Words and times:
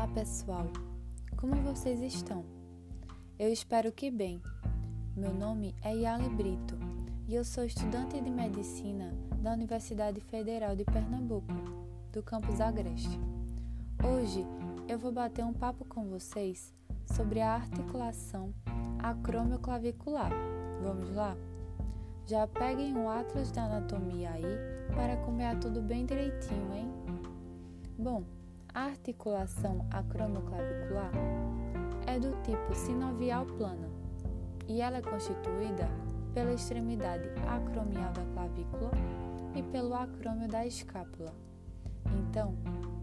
Olá 0.00 0.08
pessoal, 0.14 0.66
como 1.36 1.54
vocês 1.56 2.00
estão? 2.00 2.42
Eu 3.38 3.52
espero 3.52 3.92
que 3.92 4.10
bem. 4.10 4.40
Meu 5.14 5.34
nome 5.34 5.74
é 5.82 5.94
Yali 5.94 6.30
Brito 6.30 6.74
e 7.28 7.34
eu 7.34 7.44
sou 7.44 7.64
estudante 7.64 8.18
de 8.18 8.30
medicina 8.30 9.12
da 9.42 9.52
Universidade 9.52 10.18
Federal 10.22 10.74
de 10.74 10.86
Pernambuco, 10.86 11.52
do 12.14 12.22
campus 12.22 12.62
Agreste. 12.62 13.20
Hoje 14.02 14.42
eu 14.88 14.98
vou 14.98 15.12
bater 15.12 15.44
um 15.44 15.52
papo 15.52 15.84
com 15.84 16.08
vocês 16.08 16.72
sobre 17.04 17.42
a 17.42 17.56
articulação 17.56 18.54
acromioclavicular. 19.00 20.32
Vamos 20.82 21.14
lá? 21.14 21.36
Já 22.26 22.46
peguem 22.46 22.96
o 22.96 23.06
Atlas 23.06 23.52
da 23.52 23.64
Anatomia 23.64 24.30
aí 24.30 24.44
para 24.94 25.18
comer 25.18 25.58
tudo 25.58 25.82
bem 25.82 26.06
direitinho, 26.06 26.74
hein? 26.74 26.90
Bom, 27.98 28.24
a 28.74 28.84
articulação 28.84 29.86
acromioclavicular 29.90 31.12
é 32.06 32.18
do 32.18 32.30
tipo 32.42 32.74
sinovial 32.74 33.44
plana 33.46 33.88
e 34.68 34.80
ela 34.80 34.98
é 34.98 35.02
constituída 35.02 35.88
pela 36.32 36.52
extremidade 36.52 37.28
acromial 37.48 38.12
da 38.12 38.24
clavícula 38.32 38.92
e 39.54 39.62
pelo 39.64 39.94
acrômio 39.94 40.48
da 40.48 40.64
escápula. 40.64 41.34
Então, 42.16 42.54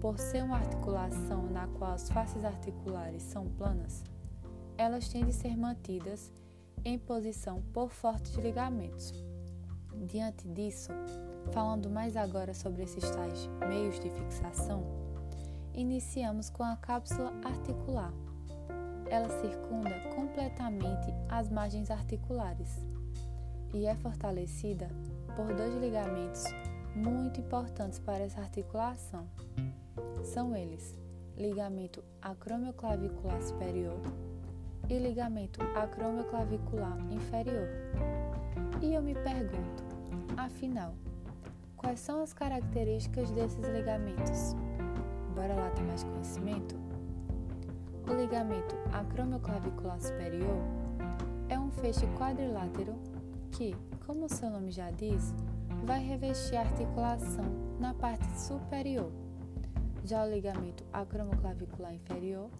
por 0.00 0.18
ser 0.18 0.44
uma 0.44 0.56
articulação 0.56 1.44
na 1.50 1.66
qual 1.68 1.92
as 1.92 2.10
faces 2.10 2.44
articulares 2.44 3.22
são 3.22 3.46
planas, 3.46 4.04
elas 4.76 5.08
têm 5.08 5.24
de 5.24 5.32
ser 5.32 5.56
mantidas 5.56 6.30
em 6.84 6.98
posição 6.98 7.62
por 7.72 7.90
fortes 7.90 8.34
ligamentos. 8.34 9.24
Diante 10.06 10.46
disso, 10.48 10.92
falando 11.52 11.88
mais 11.88 12.16
agora 12.16 12.52
sobre 12.52 12.82
esses 12.82 13.08
tais 13.10 13.48
meios 13.66 13.98
de 14.00 14.10
fixação, 14.10 15.03
iniciamos 15.74 16.48
com 16.48 16.62
a 16.62 16.76
cápsula 16.76 17.32
articular. 17.44 18.12
Ela 19.10 19.28
circunda 19.40 19.90
completamente 20.14 21.12
as 21.28 21.50
margens 21.50 21.90
articulares 21.90 22.84
e 23.72 23.86
é 23.86 23.94
fortalecida 23.96 24.88
por 25.36 25.52
dois 25.54 25.74
ligamentos 25.74 26.44
muito 26.94 27.40
importantes 27.40 27.98
para 27.98 28.24
essa 28.24 28.40
articulação. 28.40 29.28
São 30.22 30.56
eles: 30.56 30.96
ligamento 31.36 32.02
acromioclavicular 32.22 33.42
superior 33.42 34.00
e 34.88 34.98
ligamento 34.98 35.60
acromioclavicular 35.74 36.98
inferior. 37.10 37.68
E 38.80 38.94
eu 38.94 39.02
me 39.02 39.14
pergunto, 39.14 39.82
afinal, 40.36 40.94
quais 41.76 42.00
são 42.00 42.22
as 42.22 42.32
características 42.32 43.30
desses 43.30 43.66
ligamentos? 43.68 44.54
Bora 45.34 45.54
lá 45.54 45.70
ter 45.70 45.82
mais 45.82 46.04
conhecimento? 46.04 46.76
O 48.08 48.14
ligamento 48.14 48.76
acromioclavicular 48.92 50.00
superior 50.00 50.58
é 51.48 51.58
um 51.58 51.70
feixe 51.70 52.06
quadrilátero 52.18 52.94
que, 53.50 53.74
como 54.06 54.28
seu 54.28 54.50
nome 54.50 54.70
já 54.70 54.90
diz, 54.90 55.34
vai 55.84 56.00
revestir 56.00 56.56
a 56.56 56.60
articulação 56.60 57.44
na 57.80 57.92
parte 57.94 58.26
superior. 58.38 59.10
Já 60.04 60.22
o 60.24 60.30
ligamento 60.30 60.84
acromioclavicular 60.92 61.94
inferior 61.94 62.50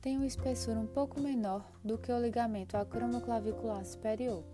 tem 0.00 0.16
uma 0.16 0.26
espessura 0.26 0.78
um 0.78 0.86
pouco 0.86 1.20
menor 1.20 1.64
do 1.84 1.98
que 1.98 2.10
o 2.10 2.18
ligamento 2.18 2.76
acromioclavicular 2.76 3.84
superior 3.84 4.44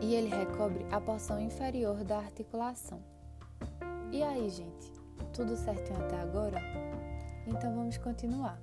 e 0.00 0.14
ele 0.14 0.28
recobre 0.28 0.84
a 0.90 1.00
porção 1.00 1.40
inferior 1.40 2.02
da 2.02 2.18
articulação. 2.18 3.00
E 4.10 4.22
aí, 4.22 4.48
gente? 4.48 5.03
Tudo 5.32 5.56
certinho 5.56 5.98
até 6.04 6.20
agora? 6.20 6.58
Então 7.46 7.74
vamos 7.74 7.98
continuar. 7.98 8.60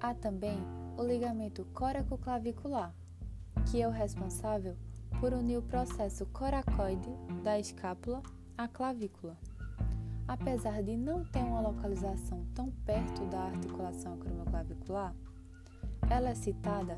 Há 0.00 0.14
também 0.14 0.58
o 0.96 1.02
ligamento 1.02 1.64
coraco-clavicular, 1.74 2.94
que 3.70 3.82
é 3.82 3.88
o 3.88 3.90
responsável 3.90 4.76
por 5.20 5.32
unir 5.32 5.58
o 5.58 5.62
processo 5.62 6.26
coracoide 6.26 7.10
da 7.42 7.58
escápula 7.58 8.22
à 8.56 8.68
clavícula. 8.68 9.36
Apesar 10.28 10.82
de 10.82 10.96
não 10.96 11.24
ter 11.24 11.38
uma 11.38 11.60
localização 11.60 12.44
tão 12.54 12.70
perto 12.84 13.24
da 13.26 13.42
articulação 13.44 14.14
acromioclavicular, 14.14 15.14
ela 16.10 16.30
é 16.30 16.34
citada 16.34 16.96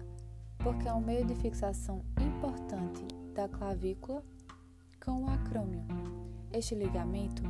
porque 0.58 0.88
é 0.88 0.92
um 0.92 1.00
meio 1.00 1.24
de 1.24 1.34
fixação 1.36 2.04
importante 2.20 3.06
da 3.34 3.48
clavícula 3.48 4.22
com 5.04 5.24
o 5.24 5.30
acrômio. 5.30 5.84
Este 6.52 6.74
ligamento 6.74 7.42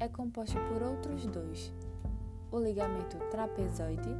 é 0.00 0.08
composto 0.08 0.58
por 0.68 0.82
outros 0.82 1.26
dois: 1.26 1.72
o 2.50 2.58
ligamento 2.58 3.16
trapezoide, 3.30 4.10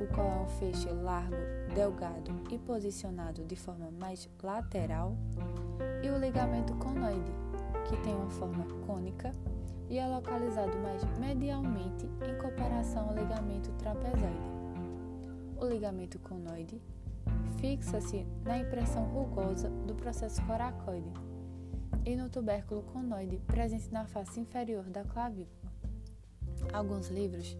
o 0.00 0.06
qual 0.14 0.26
é 0.26 0.40
um 0.40 0.48
feixe 0.48 0.88
largo, 0.90 1.36
delgado 1.74 2.32
e 2.50 2.58
posicionado 2.58 3.44
de 3.44 3.56
forma 3.56 3.90
mais 3.90 4.28
lateral, 4.42 5.16
e 6.02 6.10
o 6.10 6.18
ligamento 6.18 6.74
conoide, 6.74 7.32
que 7.88 7.96
tem 8.02 8.14
uma 8.14 8.30
forma 8.30 8.64
cônica 8.86 9.32
e 9.88 9.98
é 9.98 10.06
localizado 10.06 10.76
mais 10.78 11.04
medialmente 11.18 12.06
em 12.26 12.40
comparação 12.40 13.08
ao 13.08 13.14
ligamento 13.14 13.70
trapezoide. 13.72 14.52
O 15.60 15.66
ligamento 15.66 16.18
conoide 16.18 16.80
fixa-se 17.58 18.26
na 18.44 18.58
impressão 18.58 19.04
rugosa 19.04 19.68
do 19.86 19.94
processo 19.94 20.42
coracoide 20.46 21.12
e 22.04 22.16
no 22.16 22.28
tubérculo 22.28 22.82
conoide 22.82 23.38
presente 23.46 23.92
na 23.92 24.04
face 24.04 24.40
inferior 24.40 24.84
da 24.84 25.04
clavícula. 25.04 25.72
Alguns 26.72 27.08
livros 27.08 27.56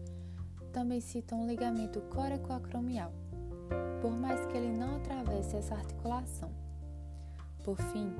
também 0.71 0.99
citam 0.99 1.43
o 1.43 1.47
ligamento 1.47 2.01
coracoacromial, 2.01 3.13
por 4.01 4.11
mais 4.11 4.45
que 4.47 4.57
ele 4.57 4.75
não 4.75 4.97
atravesse 4.97 5.55
essa 5.55 5.75
articulação. 5.75 6.51
Por 7.63 7.77
fim, 7.77 8.11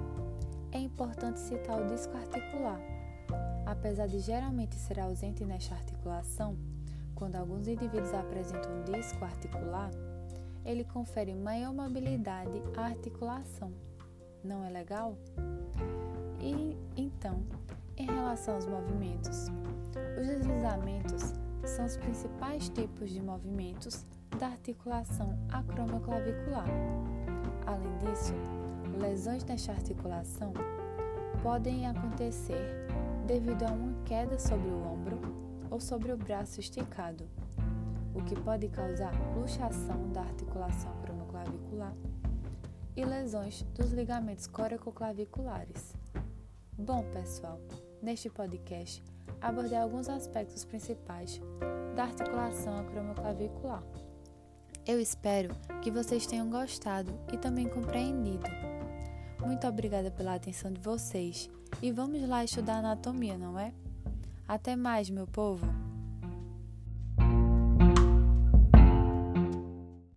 é 0.72 0.80
importante 0.80 1.40
citar 1.40 1.82
o 1.82 1.88
disco 1.88 2.16
articular. 2.16 2.80
Apesar 3.66 4.08
de 4.08 4.20
geralmente 4.20 4.76
ser 4.76 5.00
ausente 5.00 5.44
nesta 5.44 5.76
articulação, 5.76 6.58
quando 7.16 7.36
alguns 7.36 7.68
indivíduos 7.68 8.14
apresentam 8.14 8.72
um 8.72 8.84
disco 8.84 9.24
articular, 9.24 9.92
ele 10.66 10.84
confere 10.84 11.34
maior 11.34 11.74
mobilidade 11.74 12.62
à 12.78 12.86
articulação. 12.86 13.74
Não 14.44 14.64
é 14.64 14.70
legal? 14.70 15.18
E 16.44 16.78
então, 16.98 17.42
em 17.96 18.06
relação 18.06 18.56
aos 18.56 18.66
movimentos, 18.66 19.48
os 20.20 20.28
deslizamentos 20.28 21.34
são 21.66 21.86
os 21.86 21.96
principais 21.96 22.68
tipos 22.68 23.10
de 23.12 23.22
movimentos 23.22 24.06
da 24.38 24.48
articulação 24.48 25.40
acromioclavicular. 25.50 26.68
Além 27.66 27.98
disso, 28.00 28.34
lesões 29.00 29.46
nesta 29.46 29.72
articulação 29.72 30.52
podem 31.42 31.88
acontecer 31.88 32.88
devido 33.26 33.64
a 33.64 33.72
uma 33.72 34.04
queda 34.04 34.38
sobre 34.38 34.68
o 34.68 34.86
ombro 34.86 35.22
ou 35.72 35.80
sobre 35.80 36.12
o 36.12 36.18
braço 36.18 36.60
esticado, 36.60 37.26
o 38.14 38.22
que 38.22 38.36
pode 38.42 38.68
causar 38.68 39.14
luxação 39.34 40.12
da 40.12 40.22
articulação 40.22 40.92
acromioclavicular 41.00 41.94
e 42.98 43.06
lesões 43.06 43.64
dos 43.74 43.94
ligamentos 43.94 44.46
coracoclaviculares. 44.46 46.03
Bom, 46.86 47.02
pessoal, 47.14 47.62
neste 48.02 48.30
podcast 48.30 49.02
abordei 49.40 49.78
alguns 49.78 50.10
aspectos 50.10 50.66
principais 50.66 51.40
da 51.96 52.04
articulação 52.04 52.78
acromioclavicular. 52.78 53.82
Eu 54.86 55.00
espero 55.00 55.56
que 55.82 55.90
vocês 55.90 56.28
tenham 56.28 56.50
gostado 56.50 57.18
e 57.32 57.38
também 57.38 57.70
compreendido. 57.70 58.44
Muito 59.40 59.66
obrigada 59.66 60.12
pela 60.12 60.36
atenção 60.36 60.74
de 60.74 60.82
vocês 60.82 61.50
e 61.82 61.90
vamos 61.90 62.22
lá 62.28 62.44
estudar 62.44 62.80
anatomia, 62.80 63.38
não 63.38 63.58
é? 63.58 63.74
Até 64.46 64.76
mais, 64.76 65.10
meu 65.10 65.26
povo! 65.26 65.83